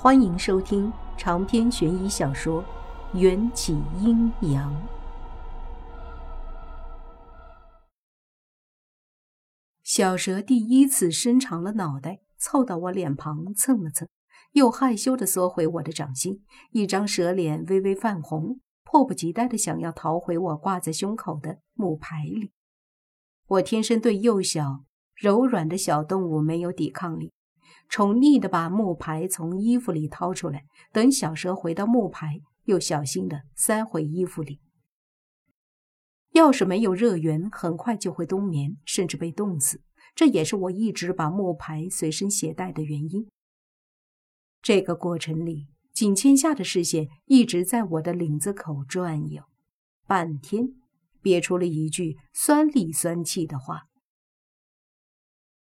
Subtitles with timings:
[0.00, 2.62] 欢迎收听长篇悬疑小说
[3.18, 4.72] 《缘起阴阳》。
[9.82, 14.06] 小蛇第一次伸长了脑袋，凑到我脸庞蹭了蹭，
[14.52, 22.52] 又害羞的缩回我的掌心，一张蛇脸微微泛红，迫不及待的想要逃回我挂在胸口的木牌里。
[23.48, 24.84] 我天生对幼小
[25.16, 27.32] 柔软的小动物没有抵抗力。
[27.88, 34.60] 宠溺地把木牌从衣服里掏出来，等小蛇回到木牌，又小心地塞回衣服里。
[36.32, 39.80] 要是没有热源，很快就会冬眠，甚至被冻死。
[40.14, 43.26] 这也是我一直把木牌随身携带的原因。
[44.60, 49.42] 这个过程里，景千夏的视线一直在我的领子口转悠，
[50.06, 50.74] 半天，
[51.22, 53.84] 憋出了一句酸里酸气的话：“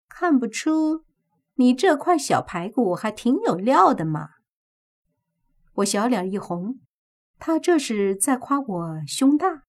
[0.09, 1.05] 看不出。”
[1.62, 4.30] 你这块小排骨还挺有料的嘛！
[5.75, 6.80] 我小脸一红，
[7.38, 9.63] 他这是在夸我胸大。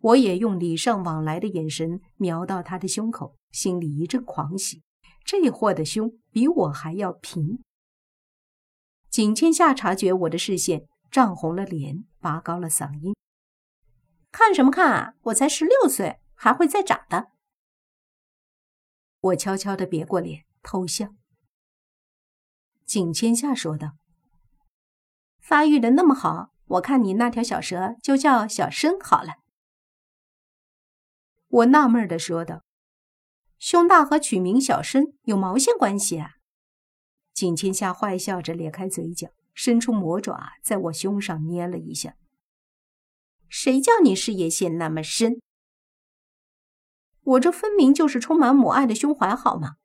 [0.00, 4.84] 我也用礼尚往来的眼神瞄到他的胸口，心里一阵狂喜，
[5.24, 7.58] 这货的胸比我还要平。
[9.10, 13.16] 景千夏察觉我的视线，涨红了脸，拔高了嗓音
[14.30, 15.14] ：“看什么看啊？
[15.22, 17.32] 我才十六岁，还会再长的。”
[19.24, 21.14] 我悄悄地别过脸，偷笑。
[22.84, 23.92] 景千夏说道
[25.40, 29.36] ：“发育的那么好，我看你那条小蛇就叫小申好了。”
[31.48, 32.64] 我纳闷的说道
[33.58, 36.32] ：“胸大和取名小申有毛线关系啊？”
[37.32, 42.16] 景千夏坏笑着咧开嘴角，伸出魔爪在我胸上捏了一下。
[43.48, 45.40] “谁叫你事业线那么深？”
[47.24, 49.76] 我这分明就是充满母爱的胸怀，好吗？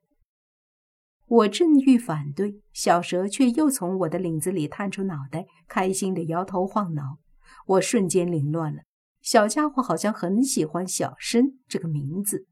[1.26, 7.20] 我正欲反对，小蛇却又从我的领子里探出脑袋，开心的摇头晃脑。
[7.66, 8.82] 我瞬间凌乱了，
[9.22, 12.48] 小家伙好像很喜欢小申这个名字。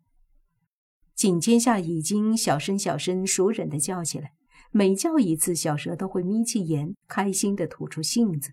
[1.15, 4.33] 颈肩下已经小声小声熟稔的叫起来，
[4.69, 8.51] 每叫一次，小蛇都会眯起眼，开心的吐出信子。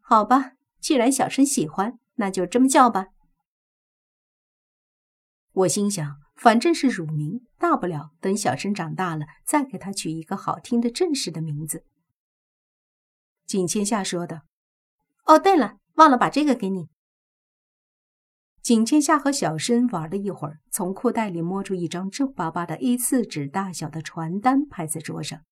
[0.00, 3.06] 好吧，既然小申喜欢，那就这么叫吧。
[5.52, 11.84] 我心想，反正是乳名，大不了等小申长大了再给他取一个好听的正式的名字。
[13.46, 14.42] 景千夏说的。
[15.24, 16.88] 哦，对了，忘了把这个给你。
[18.62, 25.42] 景千夏和小申玩了一会儿，从裤袋里摸出一张皱巴巴的 A4 纸大小的传单，拍在桌上。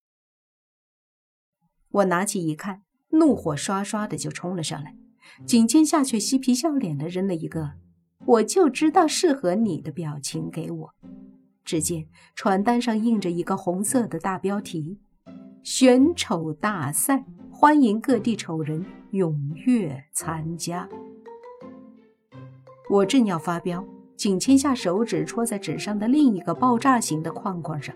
[1.89, 4.95] 我拿起一看，怒火刷刷的就冲了上来。
[5.47, 7.73] 景千夏却嬉皮笑脸的扔了一个。
[8.27, 10.95] 我就知道适合你的表情给我。
[11.65, 14.99] 只见传单上印着一个红色的大标题
[15.63, 19.37] ：“选丑大赛，欢迎各地丑人踊
[19.67, 20.89] 跃参加。”
[22.91, 23.85] 我正要发飙，
[24.17, 27.95] 仅牵下手指戳在纸上的另一个爆炸型的框框上：“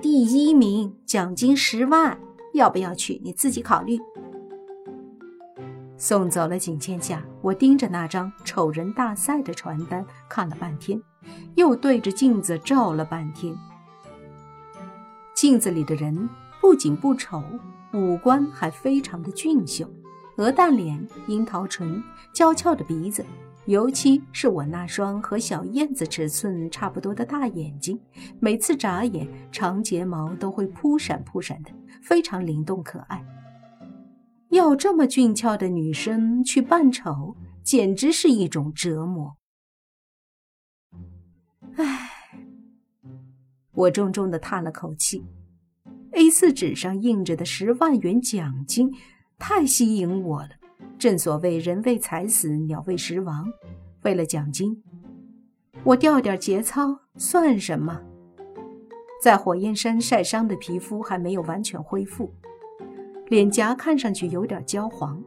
[0.00, 2.18] 第一名，奖金十万，
[2.54, 3.20] 要不要去？
[3.24, 3.98] 你自己考虑。”
[6.02, 11.00] 送走了景千夏，我盯着那张丑人大赛的传单看了半天，
[11.54, 13.54] 又对着镜子照了半天。
[15.32, 16.28] 镜子里的人
[16.60, 17.40] 不仅不丑，
[17.92, 19.88] 五官还非常的俊秀，
[20.38, 22.02] 鹅蛋脸、樱桃唇、
[22.32, 23.24] 娇俏的鼻子，
[23.66, 27.96] 尤其是我那双和小燕子尺寸差不多的大眼睛，
[28.40, 31.70] 每次眨眼，长睫毛都会扑闪扑闪的，
[32.02, 33.24] 非常灵动可爱。
[34.52, 39.34] 要这么俊俏的女生去扮丑，简直是一种折磨。
[41.76, 42.10] 唉，
[43.72, 45.24] 我重重的叹了口气。
[46.12, 48.92] A4 纸上印着的十万元奖金
[49.38, 50.50] 太吸引我了。
[50.98, 53.50] 正所谓人为财死，鸟为食亡。
[54.02, 54.82] 为了奖金，
[55.82, 57.98] 我掉点节操算什么？
[59.22, 62.30] 在火焰山晒伤的皮肤还没有完全恢复。
[63.28, 65.22] 脸颊看上去有点焦黄，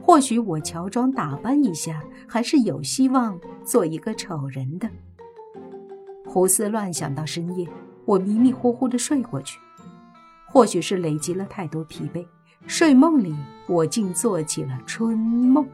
[0.00, 4.88] 或许我乔装打扮一下，还是有希望做一个丑人的。
[6.24, 7.68] 胡思乱想到深夜，
[8.04, 9.58] 我迷迷糊糊的睡过去。
[10.46, 12.26] 或许是累积了太多疲惫，
[12.66, 13.34] 睡梦里
[13.68, 15.66] 我竟做起了春梦。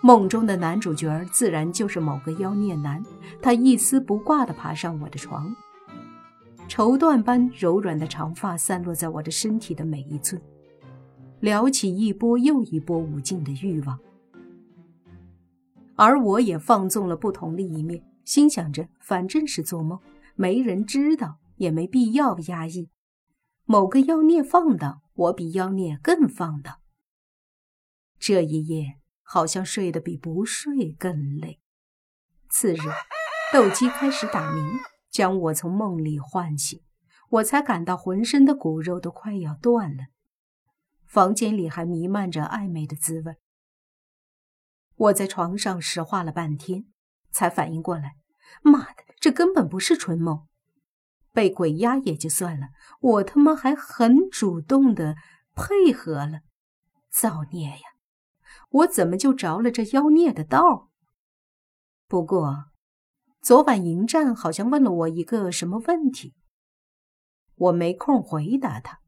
[0.00, 3.02] 梦中的男主角自然就是某个妖孽男，
[3.42, 5.54] 他一丝不挂地爬上我的床。
[6.78, 10.40] 绸缎般柔软的长发散落在我的身体的每一寸，
[11.40, 13.98] 撩起一波又一波无尽的欲望。
[15.96, 19.98] 而我也放纵了不同的一面，心想着反正是做梦，
[20.36, 22.88] 没人知道，也没必要压抑。
[23.64, 26.76] 某个妖孽放荡，我比妖孽更放荡。
[28.20, 31.58] 这一夜好像睡得比不睡更累。
[32.48, 32.78] 次日，
[33.52, 34.78] 斗鸡开始打鸣，
[35.18, 36.80] 将我从梦里唤醒，
[37.28, 40.04] 我才感到浑身的骨肉都快要断了。
[41.06, 43.34] 房间里还弥漫着暧昧的滋味。
[44.94, 46.84] 我在床上石化了半天，
[47.32, 48.14] 才反应过来，
[48.62, 50.46] 妈的，这根本不是春梦。
[51.32, 52.68] 被鬼压也就算了，
[53.00, 55.16] 我他妈还很主动的
[55.56, 56.42] 配合了，
[57.10, 57.82] 造孽呀！
[58.70, 60.90] 我怎么就着了这妖孽的道？
[62.06, 62.67] 不过，
[63.40, 66.34] 昨晚迎战好像问了我一个什么问题，
[67.54, 69.00] 我没空回答他。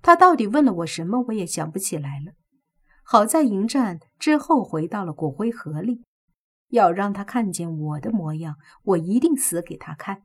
[0.00, 2.32] 他到底问了我什么，我也想不起来了。
[3.02, 6.04] 好在迎战之后回到了骨灰盒里，
[6.68, 10.22] 要让他看见我的模样，我一定死给他看。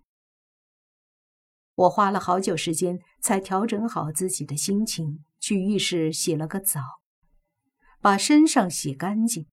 [1.75, 6.81] 我花了好久时间才调整好自己的心情，去浴室洗了个澡，
[7.99, 9.47] 把身上洗干净。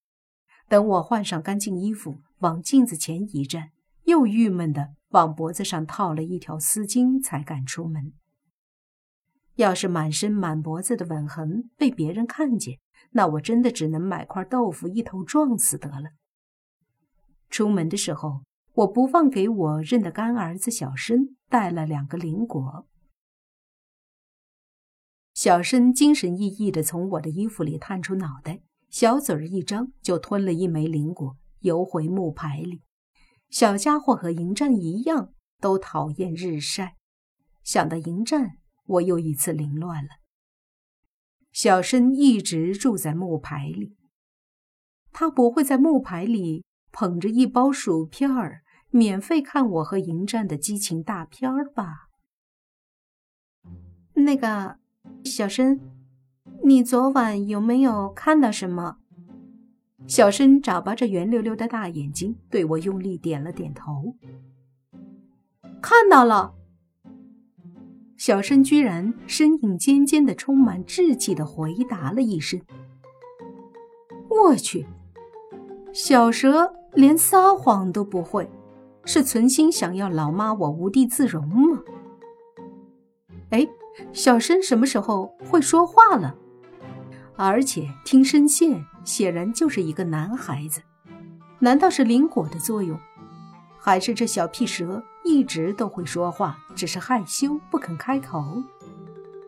[0.69, 3.71] 等我换上干净衣服，往镜子前一站，
[4.05, 8.13] 又郁闷的往脖子上套了一条丝巾，才敢出门。
[9.57, 12.79] 要是满身满脖子的吻痕被别人看见，
[13.11, 16.11] 那我真的只能买块豆腐一头撞死得了。
[17.51, 18.43] 出门的时候，
[18.73, 22.87] 我不忘给我认的干儿子小申带了两个灵果。
[25.35, 32.83] 小申精神奕奕地从我的衣服里探出脑袋，小嘴儿一张就吞了一枚灵果，游回木牌里。
[33.49, 36.97] 小家伙和迎战一样，都讨厌日晒。
[37.63, 38.57] 想到迎战。
[38.91, 40.11] 我又一次凌乱了。
[41.53, 43.97] 小申一直住在木牌里，
[45.13, 52.09] 他不会在木牌里捧着一包薯片儿，免费看我和迎战的激情大片儿吧？
[54.15, 54.81] 那个
[55.25, 55.81] 小申，
[56.65, 58.99] 你昨晚有没有看到什么？
[60.07, 64.17] 小申眨巴着圆溜溜的大眼睛，对我用力点了点头。
[65.81, 66.55] 看到了。
[68.17, 72.61] 小申居然声音尖尖的、充满稚气的回答了一声
[74.29, 74.87] ：“我去，
[75.91, 78.51] 小蛇连撒谎都不会，
[79.07, 81.83] 是存心想要老妈我无地自容吗？”
[83.49, 83.67] 哎，
[84.13, 86.37] 小申什么时候会说话了？
[87.37, 90.83] 而且听声线，显然就是一个男孩子。
[91.59, 92.99] 难道是灵果的作用？
[93.79, 98.63] 还是这小屁蛇一直都会说话，只是害羞不肯开口。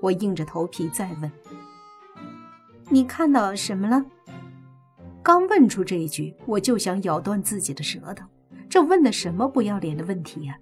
[0.00, 1.30] 我硬着头皮再问
[2.88, 4.04] ：“你看到什么了？”
[5.22, 8.26] 刚问出这一句，我就想咬断自己的舌头。
[8.68, 10.58] 这问的什么不要脸的问题呀？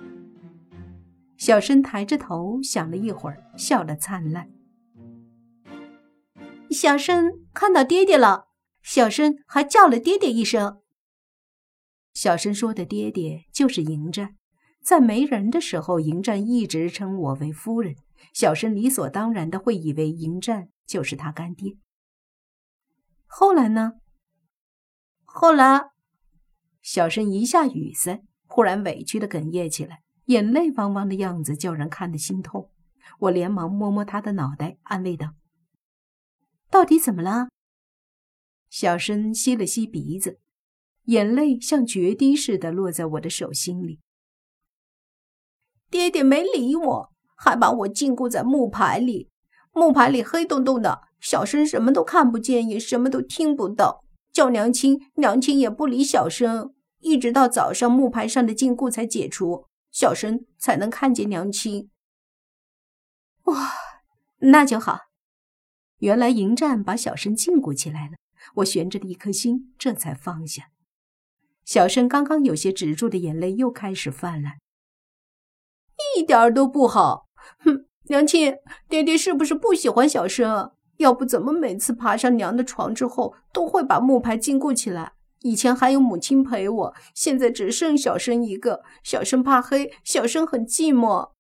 [1.37, 4.49] 小申抬着头想了一会儿，笑得灿烂。
[6.71, 8.47] 小生看到爹爹了，
[8.83, 10.81] 小生还叫了爹爹一声。
[12.13, 14.37] 小生说的“爹爹”就是迎战，
[14.83, 17.95] 在没人的时候，迎战一直称我为夫人。
[18.33, 21.77] 小生理所当然的会以为迎战就是他干爹。
[23.27, 23.93] 后来呢？
[25.25, 25.91] 后来，
[26.83, 32.71] 小生一下语塞，忽然委屈的哽咽起来，眼泪汪汪的样子叫人看得心痛。
[33.21, 35.35] 我连忙摸摸他的脑袋，安慰道
[36.71, 37.49] ：“到底怎么了？”
[38.71, 40.39] 小申吸了吸鼻子。
[41.07, 43.99] 眼泪像决堤似的落在我的手心里。
[45.91, 49.29] 爹爹没理我，还把我禁锢在木牌里。
[49.73, 54.05] 木牌里黑洞洞的，小生什么都看不见，也什么都听不到。
[54.33, 56.73] 叫娘亲，娘亲也不理小生。
[57.01, 61.91] 一直到早上，木牌上的禁锢才解除，小生才能看见娘亲。
[63.45, 63.73] 哇，
[64.39, 65.10] 那就好。
[66.01, 68.17] 原来迎战把小生禁锢起来了，
[68.57, 70.65] 我悬着的一颗心这才放下。
[71.65, 74.59] 小生刚刚有些止住的眼泪又开始泛滥，
[76.17, 77.29] 一点都不好。
[77.59, 78.57] 哼，娘亲，
[78.89, 80.73] 爹爹是不是不喜欢小生？
[80.97, 85.13] 要不怎么每次爬上娘的床之后都会把木牌禁锢起来？
[85.43, 88.83] 以前还有母亲陪我，现在只剩小生一个。
[89.03, 91.31] 小生怕黑，小生很寂寞。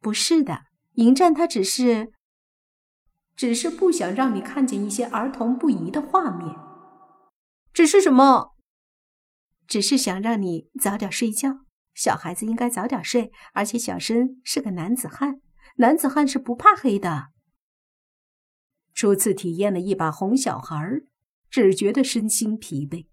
[0.00, 0.64] 不是的，
[0.96, 2.12] 迎战他只是，
[3.36, 6.54] 只是不想让你看见一些儿童不宜的画面。
[7.72, 8.54] 只是什么？
[9.66, 11.60] 只是想让你早点睡觉。
[11.94, 15.40] 小孩子应该早点睡，而且小申是个男子汉，
[15.76, 17.28] 男子汉是不怕黑的。
[18.94, 20.76] 初次体验了一把哄小孩，
[21.50, 23.06] 只觉得身心疲惫。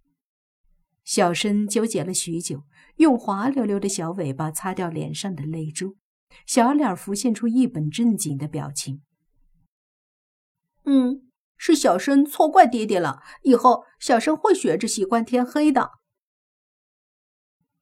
[1.04, 2.64] 小申纠结了许久，
[2.98, 5.98] 用滑溜溜的小尾巴擦掉脸上的泪珠，
[6.46, 9.02] 小脸浮现出一本正经的表情。
[10.92, 15.92] 嗯，是小生错怪爹爹了，以后小生会学着习惯天黑的。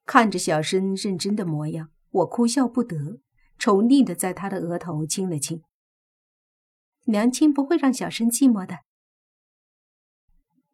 [0.06, 3.22] 看着小生认真的模样，我哭笑不得，
[3.58, 5.62] 宠溺的在他的额头亲了亲。
[7.06, 8.80] 娘亲不会让小生寂寞的。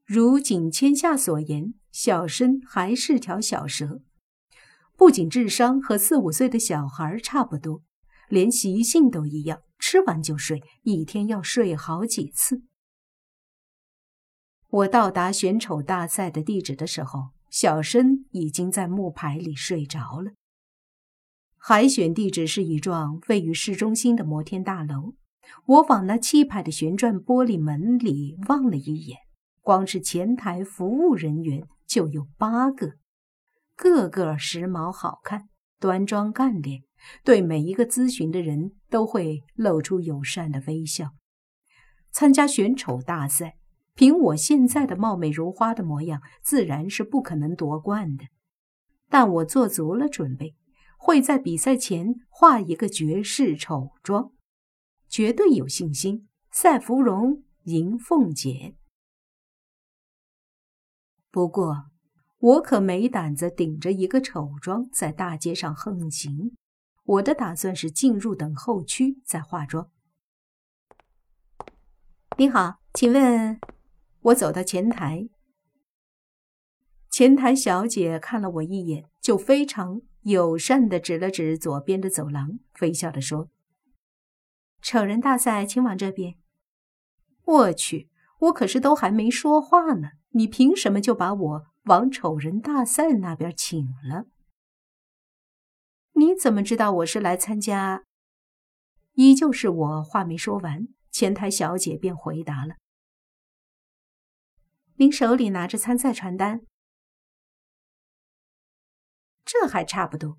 [0.03, 4.01] 如景千夏所言，小生还是条小蛇，
[4.97, 7.83] 不仅智商和四五岁的小孩差不多，
[8.27, 9.61] 连习性都一样，
[9.93, 12.63] 吃完就睡，一天要睡好几次。
[14.67, 17.29] 我到达选丑大赛的地址的时候。
[17.51, 20.31] 小申已经在木牌里睡着了。
[21.55, 25.13] 海选地址是一幢位于市中心的摩天大楼。
[25.67, 29.19] 我往那气派的旋转玻璃门里望了一眼，
[29.61, 32.93] 光是前台服务人员就有八个，
[33.75, 36.81] 个个时髦好看、端庄干练，
[37.23, 41.11] 对每一个咨询的人都会露出友善的微笑。
[42.11, 43.57] 参加选丑大赛。
[43.95, 48.25] 凭我现在的貌美如花的模样，自然是不可能夺冠的。
[49.07, 50.55] 但我做足了准备，
[50.97, 54.31] 会在比赛前画一个绝世丑妆，
[55.07, 58.73] 绝对有信心赛芙蓉赢凤姐。
[61.29, 61.91] 不过，
[62.39, 66.57] 我可没胆子顶着一个丑妆在大街上横行。
[67.03, 69.89] 我的打算是进入等候区再化妆。
[72.37, 73.59] 你好，请问？
[74.21, 75.27] 我走到前台，
[77.09, 83.49] 前台小姐看了我一眼，就非常友善的指了指左边的走廊，微笑的说
[84.81, 86.35] ：“丑人大赛，请往这边。”
[87.43, 94.27] 我去，我可是都还没说话呢，你凭什么就把我往丑人大赛那边请了？
[96.13, 98.03] 你怎么知道我是来参加？
[99.13, 102.75] 依旧是我话没说完，前台小姐便回答了。
[104.97, 106.65] 您手里拿着参赛传单，
[109.43, 110.37] 这还差不多。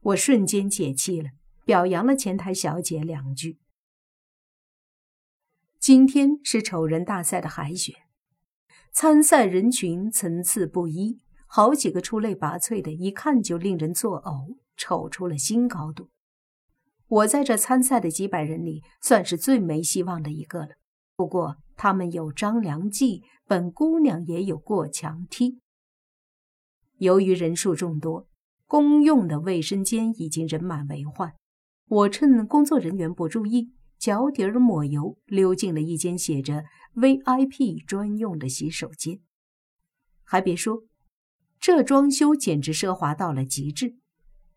[0.00, 1.30] 我瞬间解气了，
[1.64, 3.58] 表扬了前台小姐两句。
[5.80, 7.94] 今天是丑人大赛的海选，
[8.92, 11.23] 参赛人群层次不一，
[11.56, 16.08] 好几个出类拔萃的，一看就令人作呕，丑出了新高度。
[17.06, 20.70] 我在这参赛的几百人里，算是最没希望的一个了。
[21.14, 25.60] 不过，他们有张良计，本姑娘也有过墙梯。
[26.96, 28.26] 由于人数众多，
[28.66, 31.34] 公用的卫生间已经人满为患。
[31.86, 36.64] 我趁工作人员不注意，脚底儿抹油，溜进了一间写着
[36.96, 39.20] “VIP 专用”的洗手间。
[40.24, 40.82] 还别说，
[41.66, 43.96] 这装修简直奢华到了极致。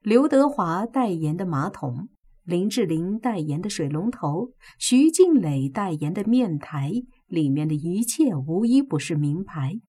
[0.01, 2.09] 刘德华代言的马桶。
[2.43, 6.91] 林志玲代言的水龙头，徐静蕾代言的面台，
[7.27, 9.79] 里面的一切无一不是名牌。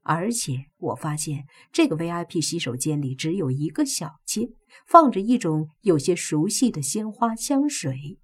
[0.00, 4.48] 而且我发现这个 VIP 洗手间里只有一个小间，
[4.84, 8.18] 放着一种有些熟悉的鲜花香水。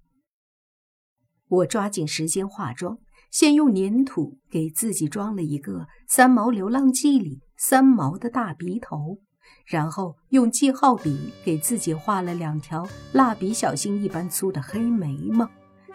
[1.47, 2.99] 我抓紧时间化妆，
[3.31, 9.19] 先用粘土给自己装了一个《三毛流浪记》里三毛的大鼻头。
[9.65, 15.47] 然后用记号笔给自己画了两条蜡笔小新一般粗的黑眉毛，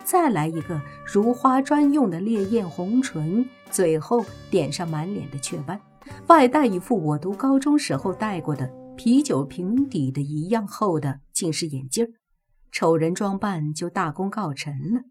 [0.04, 5.80] 再来一个如花专用的烈焰红唇，最后点上满脸的雀斑，
[6.28, 8.66] 外带一副我读高中时候戴过的
[8.96, 12.14] 啤酒瓶底的一样厚的近视眼镜
[12.72, 15.02] 丑人装扮就大功告成了。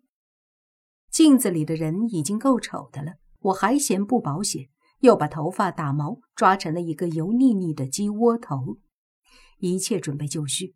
[1.10, 4.68] 镜子里的人已经够丑的了，我还嫌不保险。
[5.04, 8.78] 又把头发打毛，抓成了一个油腻腻的鸡窝头，
[9.58, 10.76] 一切准备就绪。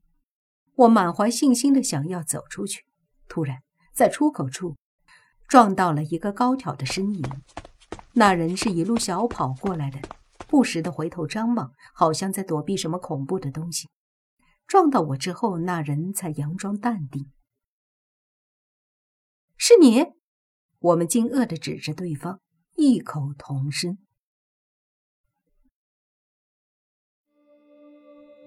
[0.75, 2.83] 我满怀信心的想要走出去，
[3.29, 4.75] 突然在出口处
[5.47, 7.23] 撞到了一个高挑的身影。
[8.15, 10.01] 那人是一路小跑过来的，
[10.45, 13.87] 不时的回头张望，好像在躲避什么恐怖的东西。
[14.67, 17.31] 撞到我之后，那人才佯装淡定
[19.55, 20.03] ：“是你？”
[20.79, 22.41] 我们惊愕的指着对方，
[22.75, 23.97] 异口同声。